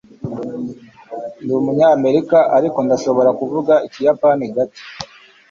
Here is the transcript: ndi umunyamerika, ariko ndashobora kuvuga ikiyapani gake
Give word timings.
ndi 1.41 1.51
umunyamerika, 1.59 2.37
ariko 2.57 2.77
ndashobora 2.85 3.29
kuvuga 3.39 3.73
ikiyapani 3.85 4.45
gake 4.55 4.83